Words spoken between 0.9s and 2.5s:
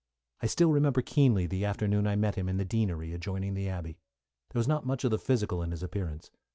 keenly the afternoon I met him